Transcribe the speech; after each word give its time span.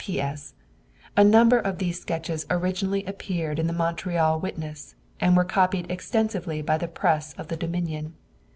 P.S.—A 0.03 1.23
number 1.23 1.59
of 1.59 1.77
these 1.77 1.99
sketches 2.01 2.47
originally 2.49 3.05
appeared 3.05 3.59
in 3.59 3.67
the 3.67 3.71
Montreal 3.73 4.39
Witness, 4.39 4.95
and 5.19 5.37
were 5.37 5.43
copied 5.45 5.91
extensively 5.91 6.63
by 6.63 6.79
the 6.79 6.87
press 6.87 7.33
of 7.33 7.49
the 7.49 7.55
Dominion. 7.57 8.15